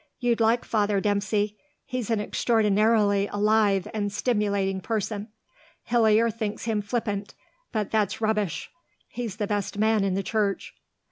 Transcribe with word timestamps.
You'd 0.17 0.39
like 0.41 0.65
Father 0.65 0.99
Dempsey. 0.99 1.59
He's 1.85 2.09
an 2.09 2.19
extraordinarily 2.19 3.27
alive 3.27 3.87
and 3.93 4.11
stimulating 4.11 4.81
person. 4.81 5.27
Hillier 5.83 6.31
thinks 6.31 6.65
him 6.65 6.81
flippant; 6.81 7.35
but 7.71 7.91
that's 7.91 8.19
rubbish. 8.19 8.71
He's 9.09 9.35
the 9.35 9.45
best 9.45 9.77
man 9.77 10.03
in 10.03 10.15
the 10.15 10.23
Church." 10.23 10.73